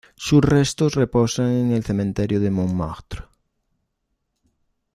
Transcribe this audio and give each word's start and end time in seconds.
Sus 0.15 0.41
restos 0.43 0.95
reposan 0.95 1.51
en 1.51 1.71
el 1.73 1.83
cementerio 1.83 2.39
de 2.39 2.49
Montmartre. 2.49 3.21